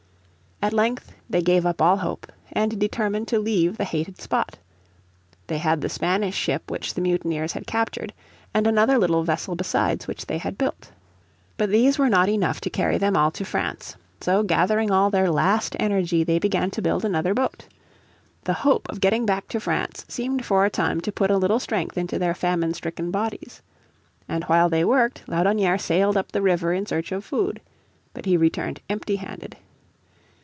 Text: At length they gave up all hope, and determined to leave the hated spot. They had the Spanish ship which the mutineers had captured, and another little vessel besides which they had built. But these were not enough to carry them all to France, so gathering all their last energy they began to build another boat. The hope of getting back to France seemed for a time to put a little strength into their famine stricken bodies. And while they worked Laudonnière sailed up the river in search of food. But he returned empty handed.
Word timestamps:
At 0.63 0.73
length 0.73 1.15
they 1.27 1.41
gave 1.41 1.65
up 1.65 1.81
all 1.81 1.97
hope, 1.97 2.31
and 2.51 2.79
determined 2.79 3.27
to 3.29 3.39
leave 3.39 3.77
the 3.79 3.83
hated 3.83 4.21
spot. 4.21 4.59
They 5.47 5.57
had 5.57 5.81
the 5.81 5.89
Spanish 5.89 6.35
ship 6.37 6.69
which 6.69 6.93
the 6.93 7.01
mutineers 7.01 7.53
had 7.53 7.65
captured, 7.65 8.13
and 8.53 8.67
another 8.67 8.99
little 8.99 9.23
vessel 9.23 9.55
besides 9.55 10.07
which 10.07 10.27
they 10.27 10.37
had 10.37 10.59
built. 10.59 10.91
But 11.57 11.71
these 11.71 11.97
were 11.97 12.09
not 12.11 12.29
enough 12.29 12.61
to 12.61 12.69
carry 12.69 12.99
them 12.99 13.17
all 13.17 13.31
to 13.31 13.43
France, 13.43 13.95
so 14.19 14.43
gathering 14.43 14.91
all 14.91 15.09
their 15.09 15.31
last 15.31 15.75
energy 15.79 16.23
they 16.23 16.37
began 16.37 16.69
to 16.69 16.81
build 16.83 17.03
another 17.03 17.33
boat. 17.33 17.65
The 18.43 18.53
hope 18.61 18.87
of 18.87 19.01
getting 19.01 19.25
back 19.25 19.47
to 19.47 19.59
France 19.59 20.05
seemed 20.07 20.45
for 20.45 20.63
a 20.63 20.69
time 20.69 21.01
to 21.01 21.11
put 21.11 21.31
a 21.31 21.37
little 21.37 21.59
strength 21.59 21.97
into 21.97 22.19
their 22.19 22.35
famine 22.35 22.75
stricken 22.75 23.09
bodies. 23.09 23.63
And 24.29 24.43
while 24.43 24.69
they 24.69 24.85
worked 24.85 25.23
Laudonnière 25.25 25.81
sailed 25.81 26.17
up 26.17 26.31
the 26.31 26.41
river 26.43 26.71
in 26.71 26.85
search 26.85 27.11
of 27.11 27.25
food. 27.25 27.61
But 28.13 28.27
he 28.27 28.37
returned 28.37 28.79
empty 28.91 29.15
handed. 29.15 29.57